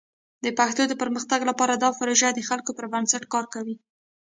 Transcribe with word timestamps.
د 0.45 0.47
پښتو 0.59 0.83
د 0.87 0.93
پرمختګ 1.01 1.39
لپاره 1.49 1.73
دا 1.75 1.89
پروژه 1.99 2.29
د 2.33 2.39
خلکو 2.49 2.71
پر 2.77 2.85
بنسټ 2.93 3.23
کار 3.33 3.45
کوي. 3.53 3.75